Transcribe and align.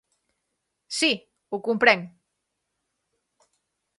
Sí, 0.99 1.09
ho 1.57 1.59
comprenc. 1.69 2.09